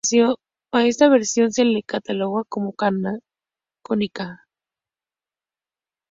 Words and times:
A 0.71 0.87
esta 0.87 1.09
versión 1.09 1.51
se 1.51 1.63
le 1.63 1.83
cataloga 1.83 2.43
como 2.49 2.73
canónica. 2.73 3.21